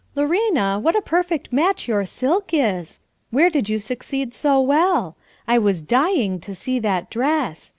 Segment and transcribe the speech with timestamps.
[0.15, 2.99] Lorena, what a perfect match your silk is!
[3.29, 5.15] Where did you succeed so well?
[5.47, 7.69] I was dying to see that dress!